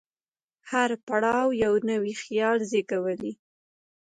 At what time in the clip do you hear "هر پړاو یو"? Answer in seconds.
0.71-1.73